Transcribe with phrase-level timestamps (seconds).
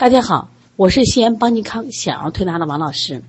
[0.00, 3.22] 大家好，我是西安邦尼康小儿推拿的王老师。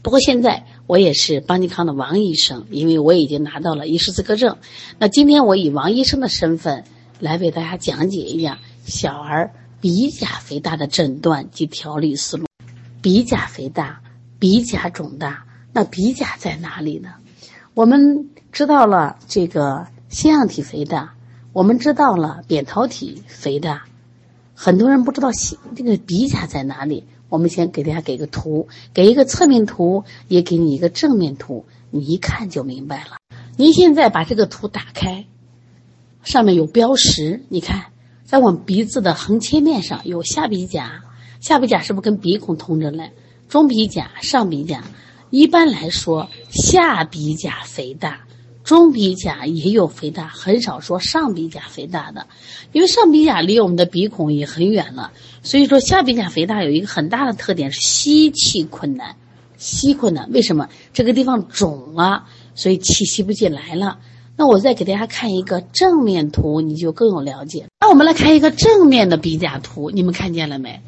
[0.00, 4.58] 不过现在我也是邦尼康的王医生，因为我已经拿到了医师资格证。
[5.00, 6.84] 那今天我以王医生的身份
[7.18, 9.50] 来为大家讲解一下小儿
[9.80, 12.46] 鼻甲肥大的诊断及调理思路。
[13.00, 14.00] 鼻甲肥大，
[14.38, 17.14] 鼻甲肿大，那鼻甲在哪里呢？
[17.74, 21.14] 我们知道了这个腺样体肥大，
[21.52, 23.86] 我们知道了扁桃体肥大。
[24.54, 25.30] 很多人不知道
[25.74, 33.16] 这个鼻甲在哪里，我们先给大家给个图，给一个侧面图，也给你一个正面图，你一看就明白了。
[33.56, 35.24] 您现在把这个图打开，
[36.22, 37.86] 上面有标识，你看，
[38.24, 41.02] 在我们鼻子的横切面上有下鼻甲，
[41.40, 43.12] 下鼻甲是不是跟鼻孔通着嘞？
[43.48, 44.84] 中鼻甲、上鼻甲，
[45.30, 48.20] 一般来说，下鼻甲肥大。
[48.64, 52.26] 中鼻甲也有肥大，很少说上鼻甲肥大的，
[52.72, 55.12] 因为上鼻甲离我们的鼻孔也很远了。
[55.42, 59.16] 所以说下鼻甲肥大有一个很大的特点是吸气困难，
[59.58, 60.30] 吸困难。
[60.30, 60.68] 为什么？
[60.92, 62.24] 这个地方肿了，
[62.54, 63.98] 所以气吸不进来了。
[64.36, 67.66] 那我再给大家看一个正面图，你就更有了解。
[67.80, 70.80] 那我们来看一个正面的鼻甲图，你们看见了没？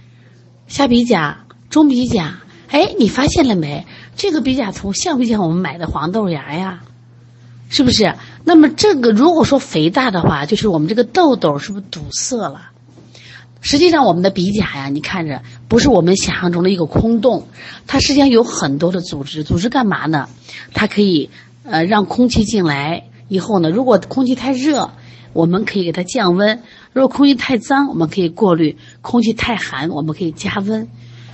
[0.68, 3.84] 下鼻甲、中鼻甲，哎，你发现了没？
[4.16, 6.84] 这个鼻甲图像不像我们买的黄豆芽呀？
[7.74, 8.14] 是不是？
[8.44, 12.70] 那么这个如果说肥大的话，就是我们这个痘痘是不是堵塞了？
[13.62, 17.48] 实际上，我们的鼻甲呀，你看着不是我们想象中的一个空洞，
[17.88, 19.42] 它实际上有很多的组织。
[19.42, 20.28] 组织干嘛呢？
[20.72, 21.30] 它可以
[21.64, 24.92] 呃让空气进来以后呢，如果空气太热，
[25.32, 26.58] 我们可以给它降温；
[26.92, 30.86] 如果空气太脏，我们可以过滤；空气太寒，我们可以加温。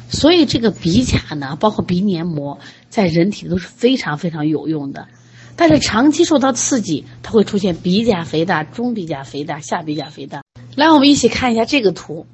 [0.08, 5.06] 所以这个鼻甲呢，包括鼻黏膜，在人体都是非常非常有用的。
[5.61, 10.41] 但是长期受到刺激，它会出现鼻甲肥大、中鼻甲肥大、下鼻甲肥大。
[10.75, 12.25] 来，我们一起看一下这个图，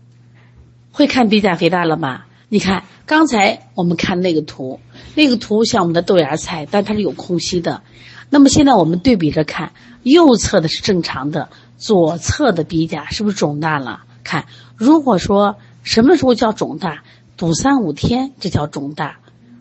[0.92, 2.28] 会看鼻甲肥大了吧？
[2.48, 4.78] 你看刚才我们看那个图，
[5.16, 7.82] 那个图像我们的豆芽菜，但它是有空隙的。
[8.30, 9.72] 那么现在我们对比着看，
[10.04, 14.04] 右侧的是正常的，左侧的鼻甲是不是肿大了？
[14.22, 14.46] 看，
[14.76, 17.02] 如果说什么时候叫肿大？
[17.36, 19.18] 堵三五天，这叫肿大。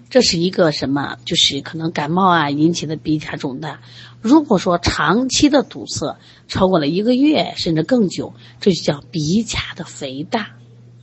[0.09, 1.17] 这是一个什么？
[1.25, 3.79] 就是可能感冒啊引起的鼻甲肿大。
[4.21, 6.17] 如果说长期的堵塞
[6.47, 10.51] 超过了一个月甚至更久，这就叫鼻甲的肥大。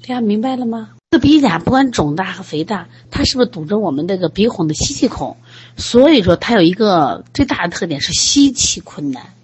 [0.00, 0.90] 大家明白了吗？
[1.10, 5.36] 这鼻甲不管肿大和肥大，它是不是堵着我们这个鼻孔的吸气孔？
[5.76, 9.34] 所以说它有一个最大的特点是吸气困难。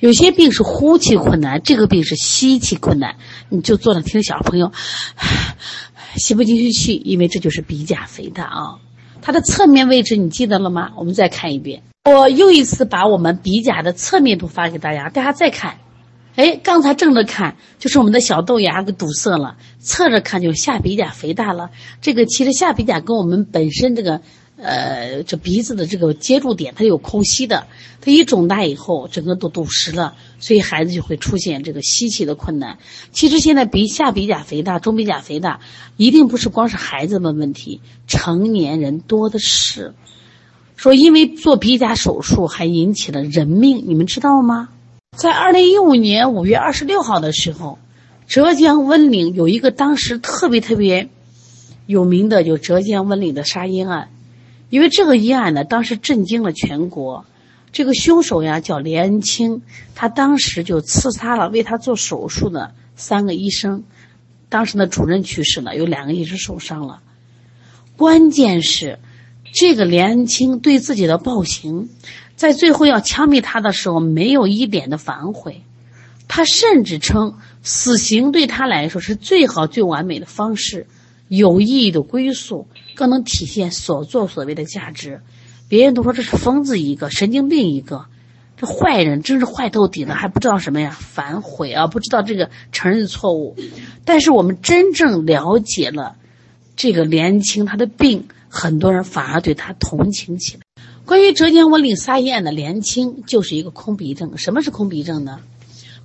[0.00, 3.16] 有些病是呼气困难，这个病是吸气困难。
[3.50, 4.72] 你就坐那听小朋友。
[6.16, 8.78] 吸不进去气，因为这就是鼻甲肥大啊。
[9.20, 10.92] 它的侧面位置你记得了吗？
[10.96, 11.82] 我们再看一遍。
[12.04, 15.78] 我又一次把我们鼻甲的侧面图发给大家，大家再看。
[16.34, 21.70] 哎，刚才正着看就是我们的小豆芽给堵塞了，侧着看就下鼻甲肥大了。
[22.00, 24.20] 这个其实下鼻甲跟我们本身这个。
[24.62, 27.66] 呃，这鼻子的这个接触点它有空隙的，
[28.00, 32.78] 它一肿大以后，整个都堵实了，所以孩子就会出现这个吸气的困难。
[33.10, 35.58] 其实现在鼻下鼻甲肥大、中鼻甲肥大，
[35.96, 39.94] 一定不是光是孩子们问题，成年人多的是。
[40.76, 44.68] 说因为做鼻甲手术还引起了人命，你们知道吗？
[45.16, 47.78] 在二零一五年五月二十六号的时候，
[48.28, 51.08] 浙江温岭有一个当时特别特别
[51.86, 54.08] 有名的，就浙江温岭的杀婴案。
[54.72, 57.26] 因为这个医案呢，当时震惊了全国。
[57.72, 59.60] 这个凶手呀叫连恩清，
[59.94, 63.84] 他当时就刺杀了为他做手术的三个医生。
[64.48, 67.00] 当时的主任去世了，有两个医生受伤了。
[67.98, 68.98] 关键是，
[69.52, 71.90] 这个连恩清对自己的暴行，
[72.34, 75.60] 在最后要枪毙他的时候，没有一点的反悔。
[76.28, 80.86] 他甚至称死刑对他来说是最好、最完美的方式，
[81.28, 82.66] 有意义的归宿。
[83.02, 85.22] 更能体现所作所为的价值。
[85.68, 88.04] 别人都说这是疯子一个，神经病一个，
[88.56, 90.96] 这坏人真是坏透底了，还不知道什么呀？
[90.96, 93.56] 反悔啊，不知道这个承认错误。
[94.04, 96.14] 但是我们真正了解了
[96.76, 100.62] 这个连青他的病，很多人反而对他同情起来。
[101.04, 104.38] 关于浙江温岭撒验的连青，就是一个空鼻症。
[104.38, 105.40] 什么是空鼻症呢？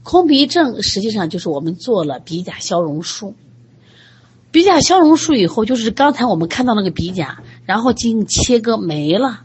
[0.01, 3.35] 空鼻症实际上就是我们做了鼻甲消融术。
[4.51, 9.41] 鼻甲消融术以后，就是刚才我们看到那个鼻甲，然后进行切割没了。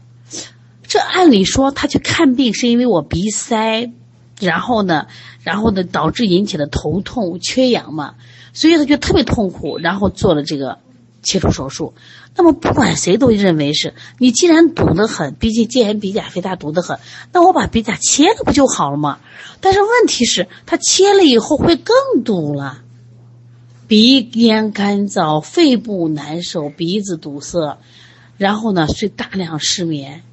[0.87, 3.91] 这按理说他去看病是因为我鼻塞，
[4.39, 5.07] 然后呢，
[5.41, 8.15] 然后呢导致引起的头痛、缺氧嘛，
[8.53, 10.77] 所以他就特别痛苦，然后做了这个
[11.21, 11.93] 切除手术。
[12.35, 16.99] 那么不管谁都认为是你既然堵得很，毕竟既然鼻甲肥大堵得很，
[17.31, 19.19] 那我把鼻甲切了不就好了吗？
[19.61, 22.82] 但是问题是，他切了以后会更堵了。
[23.95, 27.77] 鼻咽干燥，肺部难受，鼻子堵塞，
[28.37, 30.23] 然后呢，睡大量失眠。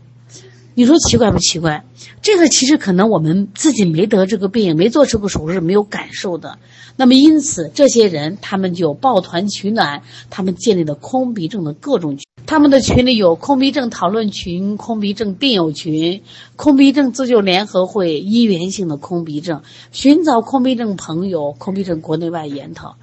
[0.75, 1.85] 你说奇怪不奇怪？
[2.23, 6.57] 这个其实可能我们自己没得这个病，没做这个手术没有感受的。
[6.97, 12.25] 那么因此，这些人他们就抱团取暖，他们建立了空鼻症的各种群。
[12.47, 16.23] 他们的群里有空鼻症讨论群、空鼻症病友群、
[16.57, 19.61] 空鼻症自救联合会、医源性的空鼻症、
[19.93, 22.97] 寻找空鼻症朋友、空鼻症国内外研讨。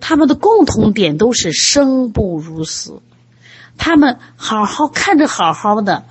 [0.00, 3.00] 他们的共同点都是生不如死，
[3.76, 6.04] 他们好好看着好好的。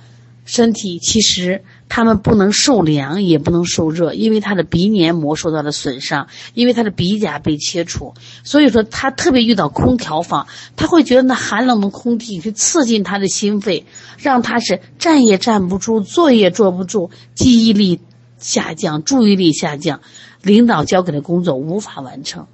[0.46, 13.86] 身体其实他们不能受凉，也不能受热，因为他的鼻黏膜受到了损伤，因为他的鼻甲被切除，所以说他特别遇到空调房，他会觉得那寒冷的空气去刺进他的心肺，
[14.18, 18.00] 让他是站也站不住，坐也坐不住，记忆力
[18.38, 20.00] 下降，注意力下降，
[20.42, 22.48] 领导交给的工作无法完成，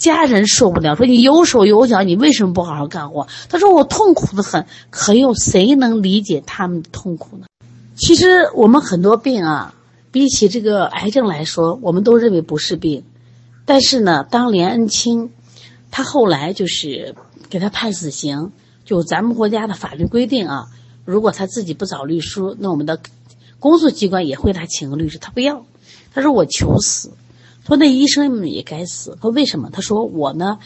[0.00, 3.28] 家人受不了，说你有手有脚，你为什么不好好干活？
[3.50, 7.46] 他说我痛苦的很，可有谁能理解他们的痛苦呢？
[7.96, 9.74] 其实我们很多病啊，
[10.10, 13.04] 比起这个癌症来说，我们都认为不是病。
[13.66, 15.30] 但是呢，当连恩清，
[15.90, 17.14] 他后来就是
[17.50, 18.52] 给他判死刑，
[18.86, 20.64] 就咱们国家的法律规定啊，
[21.04, 22.98] 如果他自己不找律师，那我们的
[23.58, 25.66] 公诉机关也会他请个律师，他不要，
[26.14, 27.12] 他说我求死，
[27.70, 29.16] 说那医生也该死。
[29.22, 29.70] 说为什么？
[29.70, 30.58] 他说我呢，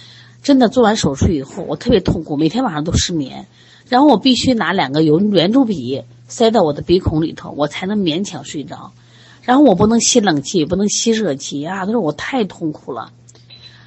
[0.43, 3.47] 真的做完手术以后，我特别痛苦，每天晚上都失眠，
[3.91, 6.03] 然后我必须拿两个有圆珠笔。
[6.29, 8.93] 塞到我的鼻孔里头，我才能勉强睡着。
[9.43, 11.85] 然后我不能吸冷气，也不能吸热气啊！
[11.85, 13.13] 他说我太痛苦了，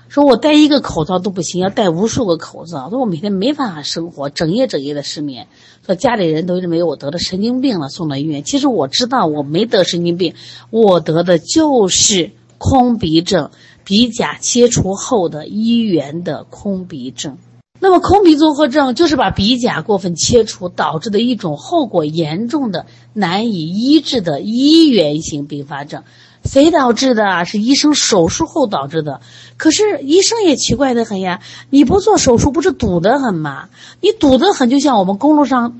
[0.07, 2.91] 说我戴一个口罩都不行，要戴无数个口罩。
[2.91, 5.47] 说我每天没办法生活，整夜整夜的失眠。
[5.83, 8.43] 说家里人都认为我得了神经病了，送到医院。
[8.43, 10.35] 其实我知道我没得神经病，
[10.69, 13.51] 我得的就是空鼻症，
[13.83, 17.38] 鼻甲切除后的医源的空鼻症。
[17.80, 26.04] 那么，空鼻综合症就是把鼻甲过分切除导致的一种后果严重的、难以医治的医源性并发症。
[26.44, 27.45] 谁导致的？
[27.45, 29.21] 是医生手术后导致的。
[29.57, 33.69] 可是医生也奇怪的很呀，你不做手术不是堵得很吗？
[34.01, 35.77] 你堵得很，就像我们公路上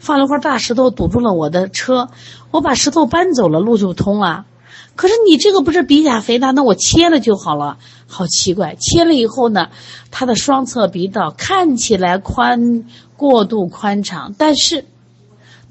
[0.00, 2.08] 放了块大石头堵住了我的车，
[2.50, 4.46] 我把石头搬走了，路就通了。
[5.00, 7.78] 可是你这个不是鼻甲肥大，那我切了就好了。
[8.06, 9.70] 好奇怪，切了以后呢，
[10.10, 12.84] 他的双侧鼻道看起来宽，
[13.16, 14.84] 过度宽敞，但是，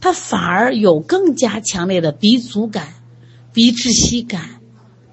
[0.01, 2.87] 他反而有更加强烈的鼻阻感、
[3.53, 4.59] 鼻窒息感、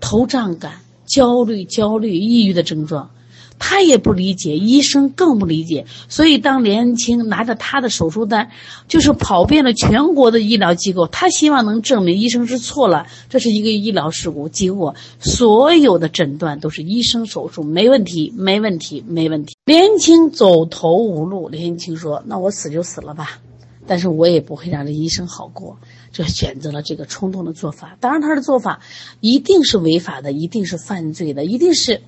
[0.00, 3.10] 头胀感、焦虑、焦虑、抑郁的症状。
[3.58, 8.50] 他也不理解，医生更不理解，所以当连恩清拿着他的手术单，
[8.88, 14.48] 就是跑遍了全国的医疗机构，他希望能证明医生是错了，这是一个医疗事故。
[14.48, 19.56] 结果所有的诊断都是医生手术没问题，没问题，没问题。
[19.64, 23.40] 连恩清走投无路，连恩清说：“那我死就死了吧，
[23.86, 25.78] 但是我也不会让这医生好过。”
[26.12, 27.96] 就选择了这个冲动的做法。
[28.00, 28.80] 当然，他的做法
[29.20, 32.00] 一定是违法的，一定是犯罪的，一定是。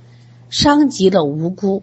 [0.51, 1.83] 伤及了无辜，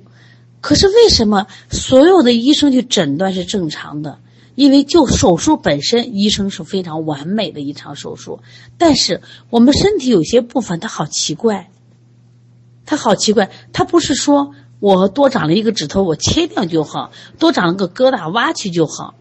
[0.61, 4.19] 可是为什么所有的医生去诊断是正常的？
[4.55, 8.39] 因为就手术本身，医生是非常完美的一场手术。
[8.77, 11.69] 但是我们身体有些部分，它好奇怪，
[12.85, 19.15] 它好奇怪，它不是说我多长了一个指头，我切掉就好；多长了个疙瘩，挖去就好。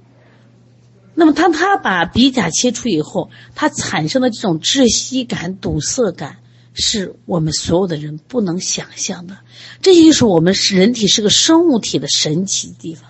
[1.17, 6.39] 那么当他把鼻甲切除以后，它产生的这种窒息感、堵塞感。
[6.75, 9.39] 是我们所有的人不能想象的，
[9.81, 13.09] 这就是我们是人体是个生物体的神奇地方。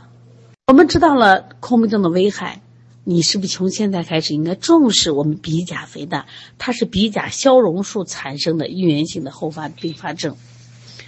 [0.66, 2.62] 我们知道了空鼻症的危害，
[3.04, 6.26] 你是不是从现在开始应该重视我们鼻甲肥大？
[6.58, 10.36] 它是鼻甲消融术产生的因源性的后发并发症，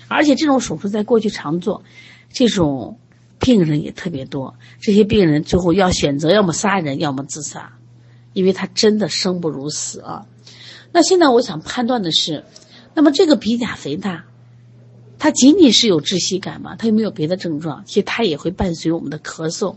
[0.09, 1.85] 而且这种手术在过去常做，
[2.33, 2.99] 这种
[3.39, 4.57] 病人也特别多。
[4.81, 7.79] 这些病人最后要选择要么杀人，要么自杀，
[8.33, 10.27] 因为他真的生不如死啊。
[10.97, 12.43] 那现在我想判断的是，
[12.95, 14.25] 那么这个鼻甲肥大，
[15.19, 16.75] 它仅仅是有窒息感吗？
[16.75, 17.85] 它有没有别的症状？
[17.85, 19.77] 其实它也会伴随我们的咳嗽，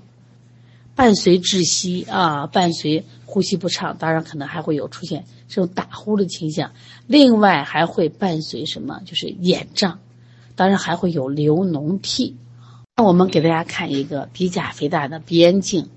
[0.96, 6.72] 伴随窒息啊，伴随呼吸不畅，当然可能还会有出现这种打呼的倾向。
[7.06, 9.02] 另外还会伴随什么？
[9.04, 10.00] 就是眼胀，
[10.56, 12.38] 当然还会有流脓涕。
[12.96, 15.90] 那我们给大家看一个鼻甲肥大的鼻咽镜，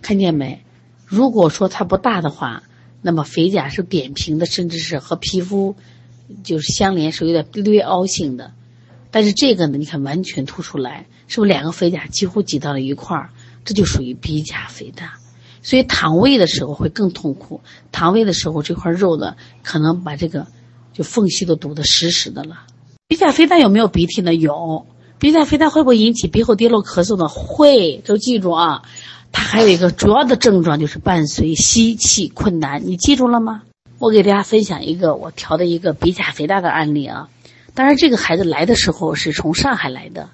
[0.00, 0.64] 看见没？
[1.04, 2.62] 如果说它不大的话。
[3.02, 5.76] 那么肥甲是扁平的，甚至是和皮肤
[6.42, 8.52] 就是相连，是有点略凹性的。
[9.10, 13.30] 但是这个呢，你看完全凸出来，是不是两个肥甲几乎挤到了一块儿？
[13.64, 15.18] 这就属于鼻甲肥大。
[15.62, 17.60] 所以躺位的时候会更痛苦，
[17.92, 20.46] 躺位的时候这块肉呢，可能把这个
[20.92, 22.66] 就缝隙都堵得实实的了。
[23.06, 24.34] 鼻甲肥大有没有鼻涕呢？
[24.34, 24.86] 有，
[25.22, 27.28] 鼻甲肥大会不会引起鼻后滴漏咳嗽呢？
[27.28, 28.82] 会，都记住啊。
[29.30, 33.62] 它还有一个主要的症状就是伴随吸气困难，你记住了吗？
[34.00, 37.28] 我给大家分享一个我调的一个鼻甲肥大的案例啊。
[37.72, 40.30] 当然，这个孩子来的时候是从上海来的，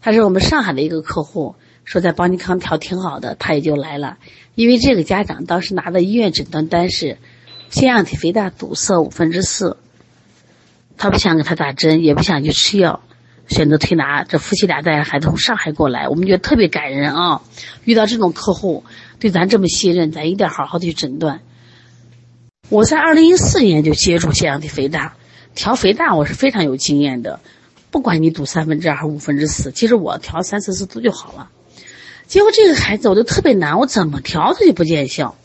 [0.00, 1.54] 他是我们上海的一个客户，
[1.84, 4.16] 说在邦尼康调挺好的，他也就来了。
[4.54, 7.18] 因为这个家长当时拿的医院诊断单是
[7.68, 9.76] 腺样体肥大堵塞五分之四，
[10.96, 13.02] 他不想给他打针，也不想去吃药，
[13.50, 14.24] 选择推拿。
[14.24, 17.42] 这夫妻俩带着孩子从上海过来，我们觉得特别感人啊！
[17.84, 18.84] 遇到这种客户
[19.18, 21.40] 对咱这么信任，咱一定好好的去诊断。
[22.70, 25.14] 我在二零一四年就接触腺样体肥大。
[25.54, 27.40] 调肥大我是非常有经验的，
[27.90, 31.50] 不管你堵三分之二还是五分之四，其实我调三四次度就好了。
[32.28, 35.36] 结果这个孩子我就特别难，我怎么调他就不见效。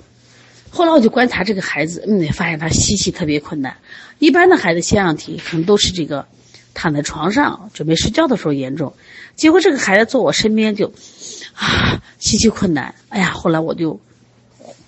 [0.70, 3.78] 后来我就观察这个孩子，嗯，发现他吸气特别困难。
[4.20, 6.28] 一般的孩子腺样体可能都是这个
[6.76, 8.94] 躺在床上准备睡觉的时候严重，
[9.36, 10.92] 结果这个孩子坐我身边就
[11.56, 12.94] 啊吸气困难。
[13.10, 14.00] 哎呀，后来我就。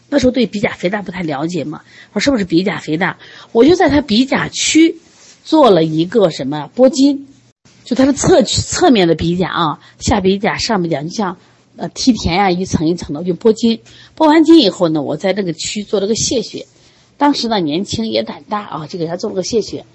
[0.09, 1.81] 那时候对鼻甲肥大不太了解嘛，
[2.13, 3.17] 说是不是鼻甲肥大？
[3.51, 4.95] 我就在他鼻甲区
[5.43, 7.27] 做了一个什么拨筋，
[7.83, 11.35] 就他的侧侧面的鼻甲啊，下鼻甲、上鼻甲，就像
[11.75, 13.81] 呃梯田呀，一层一层的就拨筋。
[14.15, 16.67] 拨完筋以后呢，我在这个区做了个泄血。
[17.17, 19.85] 当时呢年轻也胆大啊，就给他做了个泄血。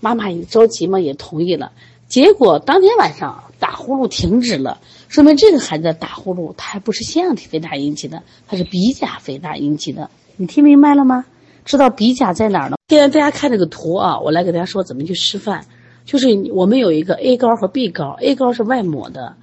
[0.00, 1.72] 妈妈也着急嘛，也同意了。
[2.08, 4.78] 结果当天晚上打呼噜停止了。
[5.08, 10.10] 说明这个孩子打呼噜，他还不是腺样体肥大引起的，他是鼻甲肥大引起的。
[10.36, 11.24] 你听明白了吗？
[11.64, 12.76] 知道鼻甲在哪儿呢？
[12.88, 15.64] 现在大家看这个图啊，我来给大家说怎么去示范。
[16.04, 19.34] 就是我们有一个 A 膏和 B 膏，A 膏是外抹的，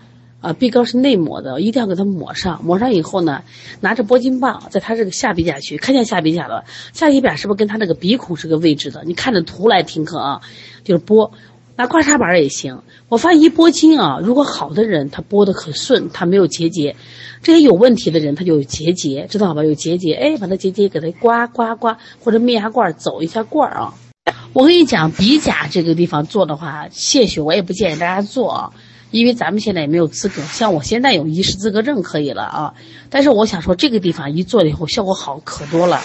[0.44, 2.64] 啊，B 膏是内抹的，一定要给它抹上。
[2.64, 3.42] 抹上以后呢，
[3.80, 6.66] 拿着拨筋棒在他这个下鼻甲区，看见下鼻甲了？
[6.92, 9.04] 下鼻甲是不是跟他这个鼻孔是个位置的？
[9.06, 10.42] 你看着图来听课啊，
[10.84, 11.32] 就是拨。
[11.76, 12.84] 拿刮痧板也行。
[13.10, 16.94] 我发现一拨筋啊，如果好的人他拨的可顺，他没有结节；
[17.42, 19.64] 这些有问题的人他就有结节，知道吧？
[19.64, 23.96] 有结节，哎，把它结节给它刮刮刮，或者灭牙罐走一下罐儿啊。
[24.54, 28.74] 我跟你讲，鼻甲这个地方做的话，泄血我也不建议大家做啊，
[29.14, 30.42] 因为咱们现在也没有资格。
[30.42, 32.74] 像我现在有医师资格证可以了啊，
[33.10, 36.02] 但是我想说，这个地方一做了以后效果好可多了。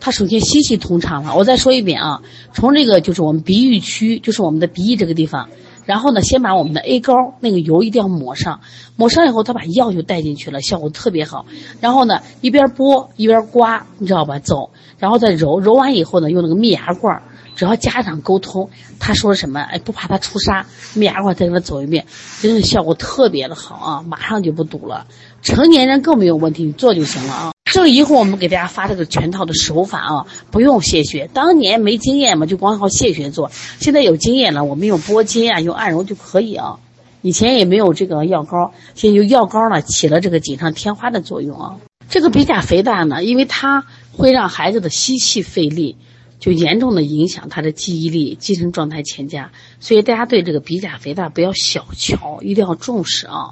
[0.00, 2.22] 它首先吸气通畅了，我再说一遍啊，
[2.54, 5.48] 从这个就是我们鼻翼区，就是我们的鼻翼这个地方，
[5.86, 8.60] 然后呢，先把我们的 A 膏那个油一定要抹上，
[8.94, 11.46] 抹上以后，它把药就带进去了，效果特别好。
[11.80, 14.38] 然后呢，一边拨一边刮，你知道吧？
[14.38, 17.20] 走，然后再揉，揉完以后呢，用那个蜜牙罐，
[17.58, 22.06] 只要家长沟通，他说什么，哎，不怕他出痧，面牙罐再给他走一遍，
[22.40, 25.08] 真的效果特别的好啊，马上就不堵了。
[25.42, 27.50] 成年人更没有问题，你做就行了啊。
[27.64, 31.28] 这个一会儿我们给大家发这个全套的手法啊，不用泄血。
[31.34, 33.50] 当年没经验嘛，就光靠泄血做。
[33.80, 36.78] 现在有经验了，我们用拨筋啊，用按揉就可以啊。
[37.22, 41.74] 以前也没有这个药膏，现在有药膏呢，起了这个锦上添花的作用啊。
[42.08, 43.84] 这个鼻甲肥大呢，因为它
[44.16, 45.96] 会让孩子的吸气费力，
[46.38, 49.50] 就严重的影响他的记忆力、精神状态欠佳。
[49.80, 53.50] 所以大家对这个鼻甲肥大不要小瞧，一定要重视啊，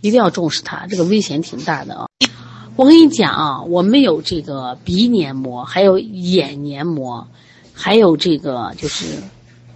[0.00, 2.06] 一定要重视它，这个危险挺大的啊。
[2.76, 7.28] 我跟你讲啊，我们有这个鼻黏膜，还有眼黏膜，
[7.72, 9.04] 还有这个就是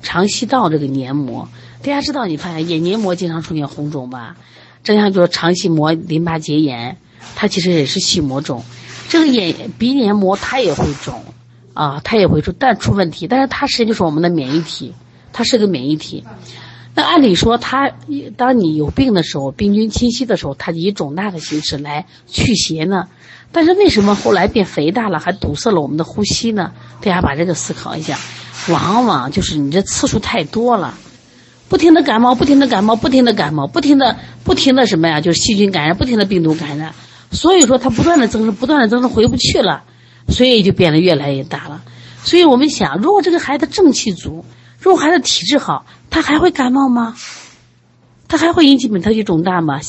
[0.02, 1.48] 肠系道这个黏膜。
[1.80, 4.36] 大家知道，你发现眼黏膜经常出现红肿吧？
[4.82, 6.96] 这样就是肠系膜淋巴结炎，
[7.36, 8.64] 它其实也是系膜肿。
[9.08, 11.22] 这个眼鼻黏膜它也会肿
[11.78, 13.28] 啊，它也会出，但出问题。
[13.28, 14.92] 但是它实际就是我们的免疫体，
[15.32, 16.24] 它是个免疫体。
[16.96, 17.92] 那按理说，它
[18.36, 23.06] 当你有病的时候，病菌侵袭的时候，它以肿大的形式来驱邪呢。
[23.52, 26.72] 但是为什么后来变肥大了，还堵塞了我们的呼吸呢？
[27.00, 28.18] 大家把这个思考一下。
[28.70, 30.98] 往往就是你这次数太多了，
[31.68, 35.20] 不停的感冒，不停的感冒，不停的感冒，不停的不停的什么呀？
[35.20, 36.92] 就是细菌感染，不停的病毒感染。
[37.30, 39.84] 所以说它不断的增生，不断的增生，回不去了，
[40.28, 41.82] 所以就变得越来越大了。
[42.22, 44.44] 所以我们想，如果这个孩子正气足。
[44.80, 47.16] 如果孩子体质好，他还会感冒吗？
[48.28, 49.80] 他还会引起扁桃体肿大吗？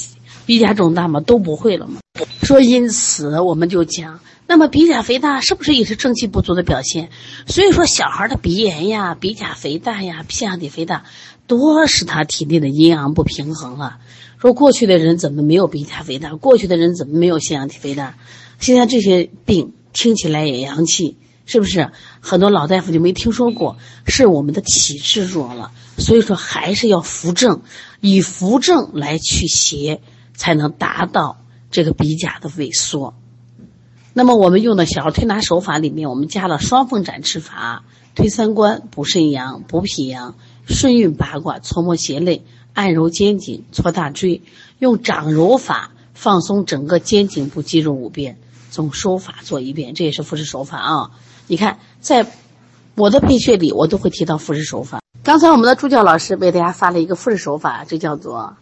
[0.47, 1.19] 鼻甲肿大吗？
[1.19, 1.99] 都不会了吗？
[2.41, 7.09] 说因此我们就讲，那么鼻甲肥大是不是也是正气不足的表现？
[7.45, 11.03] 所以说小孩的鼻炎呀、鼻甲肥大呀、腺样体肥大，
[11.45, 13.97] 多是他体内的阴阳不平衡了。
[14.41, 16.31] 说过去的人怎么没有鼻甲肥大？
[16.31, 18.15] 过去的人怎么没有腺样体肥大？
[18.57, 21.17] 现在这些病听起来也洋气。
[21.45, 23.77] 是不是很多老大夫就没听说过？
[24.05, 27.61] 是我们的体质弱了，所以说还是要扶正，
[28.01, 29.99] 以扶正来去邪，
[30.35, 33.15] 才能达到这个鼻甲的萎缩。
[34.13, 40.35] 那么我们用的小儿推拿手法里面，我们加了双凤展翅法，推三关，补肾阳，补脾阳，
[40.67, 42.43] 顺运八卦，搓摩胁肋，
[42.73, 44.43] 按揉肩颈，搓大椎，
[44.77, 48.37] 用掌揉法放松整个肩颈部肌肉五遍，
[48.69, 51.11] 总收法做一遍，这也是复式手法啊。
[51.47, 52.25] 你看，在
[52.95, 54.99] 我的配穴里，我都会提到复式手法。
[55.23, 58.55] 刚才我们的助教老师为大家发了一个复式手法，这叫做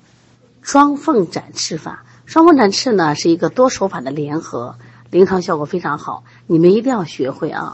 [0.61, 2.05] 双凤展翅法。
[2.25, 4.75] 双凤展翅呢是一个多手法的联合，
[5.11, 7.73] 临床效果非常好，你们一定要学会啊。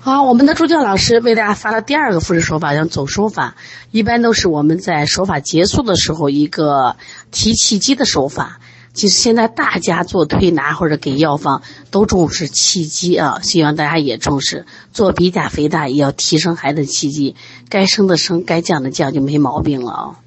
[0.00, 3.56] 好，我们的助教老师为大家发了第二个复式手法，叫走收法。
[3.90, 6.96] 一般都是我们在手法结束的时候一个
[7.30, 8.60] 提气机的手法。
[8.94, 14.66] 其实现在大家做推拿或者给药方都重视气机啊，希望大家也重视。
[14.92, 17.34] 做鼻甲肥大也要提升孩子气机，
[17.68, 20.20] 该升的升，该降的降，就没毛病了啊。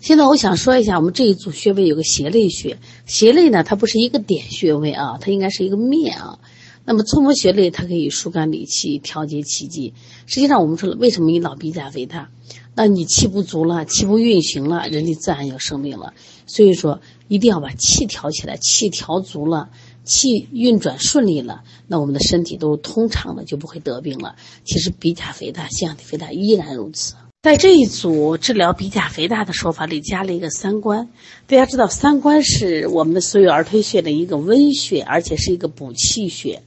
[0.00, 6.38] 现在我想说一下，我们这一组穴位有个胁肋穴，胁肋呢它不是一个点穴位啊，它应该是一个面啊。
[6.84, 9.94] 那么搓摩穴肋，它可以疏肝理气、调节气机。
[10.26, 12.28] 实际上，我们说了，为什么你老鼻甲肥大？
[12.74, 16.14] 那你气不足了，气不运行了，人体自然要生病了。
[16.46, 17.00] 所以说，
[17.32, 19.70] 一定要把气调起来，气调足了，
[20.04, 24.36] 气运转顺利了，那我们的身体都通畅了，就不会得病了。
[24.66, 27.14] 其实鼻甲肥大、腺样体肥大依然如此。
[27.40, 31.08] 在这一组治疗鼻甲肥大的说法里，加了一个三关。
[31.46, 36.62] 大家知道，三关是我们的所有儿推穴的一个温穴，而且是一个补气穴。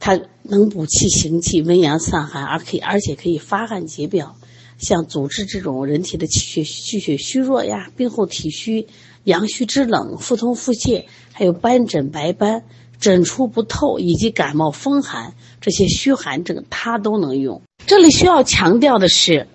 [0.00, 4.34] 它能补气行气、温阳散寒，而可以而且可以发汗解表，
[4.78, 8.88] 像组织这种人体的气血气血虚弱呀、病后体虚、
[9.24, 12.64] 阳虚之冷、腹痛腹泻，还有斑疹白斑、
[12.98, 17.62] 疹出不透以及感冒风寒这些虚寒症，它都能用。
[17.86, 19.48] 这里需要强调的是，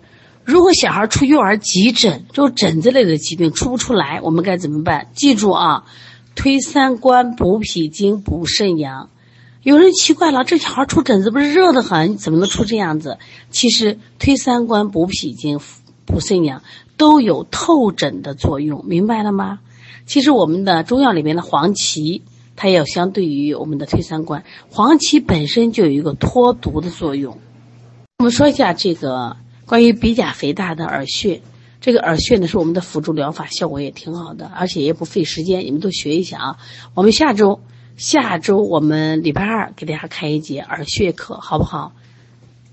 [0.44, 5.08] 如果小孩出幼儿急疹，就是疹子类的疾病出不出来，我们该怎么办？
[5.14, 5.86] 记住啊，
[6.36, 9.10] 推三关、补脾经、补肾阳。
[9.64, 13.18] 有人奇怪了，这小孩出疹子不是热得很，怎么能出这样子？
[13.50, 15.60] 其实推三关、补脾经、
[16.08, 16.64] 补肾阳
[16.98, 19.60] 都有透疹的作用，明白了吗？
[20.08, 22.24] 其实我们的中药里面的黄芪，
[22.56, 27.38] 它也有相对于我们的推三关，黄芪本身就有一个脱毒的作用。
[28.18, 31.42] 我们说一下这个关于鼻甲肥大的耳穴，
[31.82, 36.58] 这个耳穴呢是我们的辅助疗法，效果也挺好的，而且也不费时间，你们都学一下啊。
[36.96, 37.60] 我们下周。
[37.98, 41.94] 下周我们礼拜二给大家开一节耳穴课，好不好？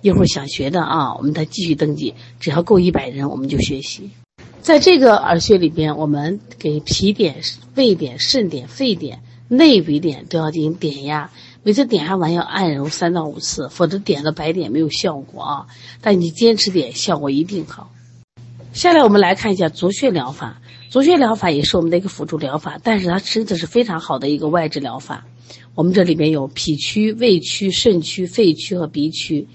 [0.05, 4.11] 一会儿想学的啊，我们再继续登记，只要够一百人，我们就学习。
[4.61, 7.37] 在这个耳穴里边，我们给脾点、
[7.75, 11.31] 胃点、肾点、肺点、内鼻点都要进行点压，
[11.63, 15.67] 每次点压完要按揉三到五次，否则点了白点没有效果啊。
[16.03, 17.91] 但你坚持点，效果一定好。
[18.75, 20.61] 下来我们来看一下足穴疗法。
[20.91, 25.25] 足穴疗法也是我们的一个辅助疗法，但是它真的是非常好的一个外治疗法。
[25.75, 29.49] 我们这里边有脾区、胃区、肾区、肺区和鼻区，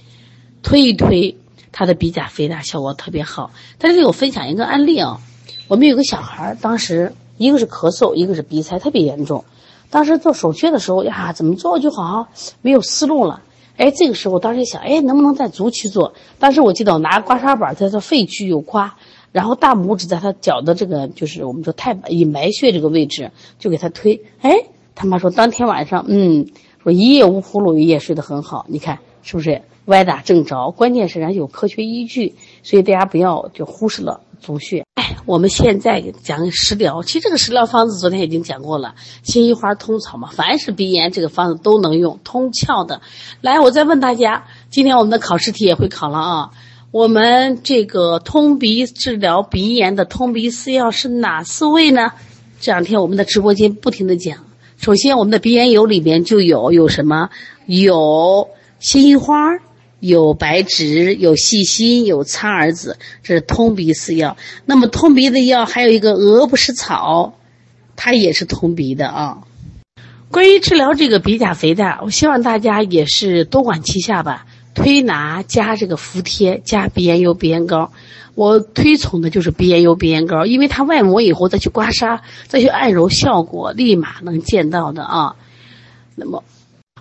[0.63, 1.35] 推一推，
[1.71, 3.51] 他的鼻甲肥大效果特别好。
[3.77, 5.19] 但是我分享一个案例啊，
[5.67, 9.43] 我们有个小孩，当时一个是咳嗽，一个是鼻塞特别严重。
[9.89, 13.41] 当时做手穴的时候呀，怎么做就好像，没有思路了。
[13.77, 16.13] 哎，这个时候当时想，哎，能不能在足区做？
[16.37, 18.95] 当时我记得我拿刮痧板在他肺区有刮。
[19.31, 24.19] 然后大拇指在他脚的这个，就是我们说太隐埋穴这个位置，就给他推。
[24.41, 24.51] 哎，
[24.95, 26.47] 他妈说当天晚上，嗯，
[26.81, 28.65] 说一夜无呼噜，一夜睡得很好。
[28.67, 30.71] 你看是不是歪打正着？
[30.71, 34.85] 关键是人有科学依据，所以大家不要就忽视了足穴。
[34.95, 43.01] 哎，我们现在讲食疗，其实这个食疗方子昨天已经讲过了，辛夷花、通草嘛，凡是鼻炎这个方子都能用，通窍的。
[43.41, 46.51] 来，我再问大家，今天我们的考试题也会考了啊。
[46.91, 52.13] 我们这个通鼻治疗鼻炎的通鼻四药是哪四味呢？
[52.59, 54.37] 这两天我们的直播间不停的讲。
[54.77, 57.29] 首先，我们的鼻炎油里边就有有什么？
[57.67, 59.57] 有辛夷花，
[59.99, 64.37] 有白芷，有细辛，有苍耳子，这是通鼻四药。
[64.65, 67.33] 那么通鼻的药还有一个鹅不食草，
[67.95, 69.39] 它也是通鼻的啊。
[70.31, 74.45] 关于治疗这个鼻甲肥大，我希望大家也是多管齐下吧。
[74.75, 77.91] 推拿加这个服贴加鼻炎油鼻炎膏，
[78.35, 85.35] 我推崇的就是鼻炎油鼻炎膏，因为它外抹以后再去刮痧再去按揉，效果立马能见到的啊。
[86.15, 86.43] 那么，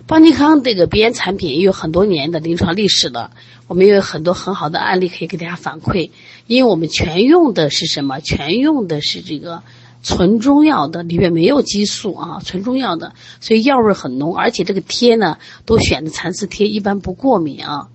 [0.09, 3.29] 邦尼康这个鼻炎产品也有很多年的临床历史了，
[3.67, 6.09] 我们也有很多很好的案例可以给大家反馈，
[6.47, 8.19] 因为我们全用的是什么？
[8.19, 9.61] 全用的是这个。
[10.01, 17.89] 纯中药的里面没有激素啊，纯中药的，所以药味很浓，而且这个贴呢都选的蚕丝贴，一般不过敏啊。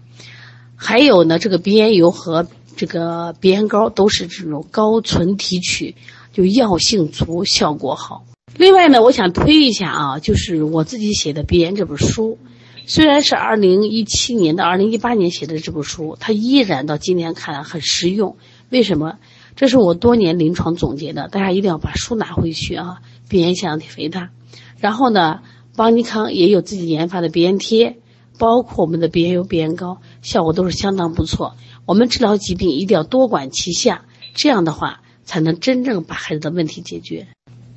[0.77, 2.47] 还有呢，这个鼻炎油和
[2.77, 5.97] 这个鼻炎膏都是这种高纯提取，
[6.33, 8.25] 就药性足，效果好。
[8.57, 12.39] 另外呢，我想推一下啊，就是我自己写的鼻炎这本书，
[12.87, 18.37] 虽然是二零一七年到二零一八年写的这本书，它依然到今天看来很实用。
[18.71, 19.19] 为什么？
[19.57, 22.99] 这是我多年临床总结的，大家一定要把书拿回去啊！
[23.29, 24.31] 鼻炎腺样体肥大，
[24.79, 25.41] 然后呢，
[25.77, 27.99] 邦尼康也有自己研发的鼻炎贴，
[28.39, 31.57] 包括我们的鼻炎油、鼻炎膏，效果都是相当不错。
[31.87, 37.29] 我们治疗疾病一定要多管齐下，这样的话才能真正把孩子的问题解决。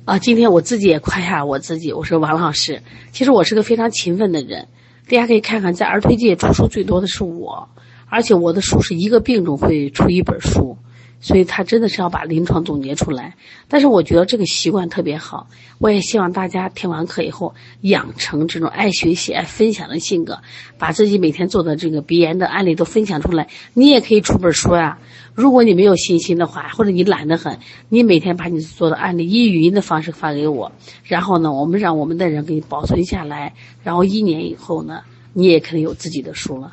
[0.08, 4.66] 啊，今天我自己也夸下我自己，我说王老师，其实我是个非常勤奋的人。
[5.06, 7.68] 大家可以看看，在儿推界出书最多的是我，
[8.06, 10.78] 而且我的书是一个病种会出一本书。
[11.20, 13.34] 所以他真的是要把临床总结出来，
[13.66, 15.48] 但是我觉得这个习惯特别好。
[15.78, 20.38] 我也希望大家听完课以后养成这种爱学习、爱分享的性格，
[20.78, 23.48] 把自己每天做的这个鼻炎的案例都分享出来。
[23.74, 24.98] 你也可以出本书呀。
[25.34, 30.72] 如果你没有信心的话，或者你懒得很，你每天把你做的案例以语音的方式发给我，
[31.04, 33.54] 然后呢，我们让我们的人给你保存下来，
[33.84, 35.02] 然后一年以后呢，
[35.32, 36.72] 你也可能有自己的书了。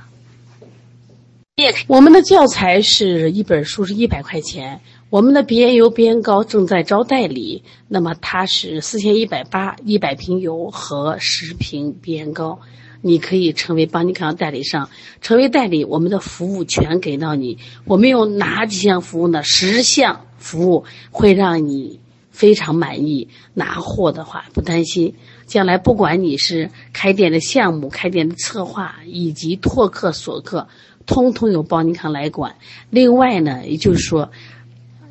[1.87, 12.59] 我们的教材是一本书是一百块钱，我们的鼻炎油、鼻炎膏正在招代理，那么它是四千一百八，一百瓶油和十瓶鼻炎膏，
[12.99, 14.89] 你可以成为邦尼康代理商，
[15.21, 17.57] 成为代理，我们的服务全给到你。
[17.85, 19.41] 我们有哪几项服务呢？
[19.41, 25.15] 十项服务会让你非常满意，拿货的话不担心。
[25.45, 30.67] 将来不管你是开店的项目、开店的策划以及拓客锁客。
[31.05, 32.55] 通通由邦尼康来管。
[32.89, 34.31] 另外呢，也就是说，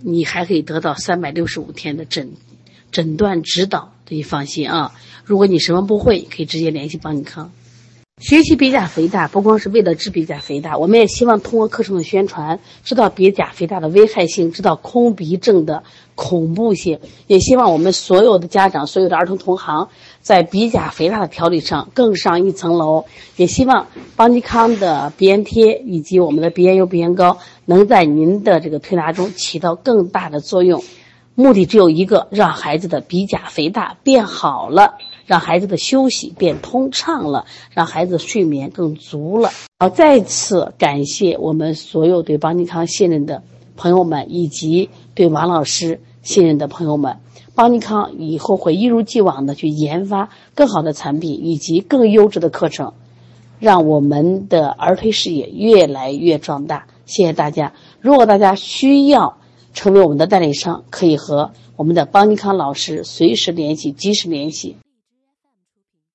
[0.00, 2.32] 你还可以得到三百六十五天的诊
[2.90, 4.92] 诊断指导，你放心啊。
[5.24, 7.50] 如果你什么不会，可以直接联系邦尼康。
[8.18, 15.82] 学习鼻甲肥大不光是为了治鼻甲肥大，我们也希望通过课程的宣传，知道鼻甲肥大的危害性，知道空鼻症的
[16.14, 17.00] 恐怖性。
[17.26, 19.88] 也希望我们所有的家长、所有的儿童同行，
[20.24, 23.04] 在鼻甲肥大的调理上更上一层楼。
[23.36, 30.82] 也希望邦尼康的鼻炎贴以及我们的鼻炎油、鼻炎膏，能在您的这个推拿中起到更大的作用。
[31.36, 34.94] 目的只有一个，让孩子的鼻甲肥大变好了。
[35.26, 39.50] 让孩子的休息变通畅了，让孩子睡眠更足了。
[39.78, 43.42] 好，再次感谢我们所有对邦尼康信任的
[43.74, 47.16] 朋友们，以及对王老师信任的朋友们。
[47.54, 52.92] 邦尼康以后会一如既往的去研发更好的产品以及更优质的课程，
[53.60, 56.86] 让我们的儿推事业越来越壮大。
[57.06, 57.72] 谢谢大家。
[58.00, 59.36] 如果大家需要
[59.72, 64.76] 成为我们的代理商，可以和我们的邦尼康老师随时联系，及时联系。